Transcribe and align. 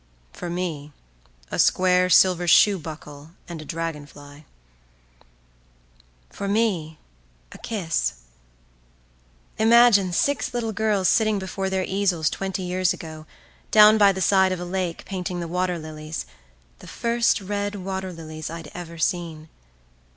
"For 0.33 0.49
me, 0.49 0.93
a 1.51 1.59
square 1.59 2.09
silver 2.09 2.47
shoe 2.47 2.79
buckle 2.79 3.33
and 3.47 3.61
a 3.61 3.65
dragonfly—""For 3.65 6.47
me, 6.47 6.97
a 7.51 7.59
kiss. 7.59 8.13
Imagine 9.59 10.11
six 10.11 10.55
little 10.55 10.71
girls 10.71 11.07
sitting 11.07 11.37
before 11.37 11.69
their 11.69 11.83
easels 11.83 12.31
twenty 12.31 12.63
years 12.63 12.93
ago, 12.93 13.27
down 13.69 13.99
by 13.99 14.11
the 14.11 14.21
side 14.21 14.51
of 14.51 14.59
a 14.59 14.65
lake, 14.65 15.05
painting 15.05 15.39
the 15.39 15.47
water 15.47 15.77
lilies, 15.77 16.25
the 16.79 16.87
first 16.87 17.39
red 17.39 17.75
water 17.75 18.11
lilies 18.11 18.49
I'd 18.49 18.71
ever 18.73 18.97
seen. 18.97 19.49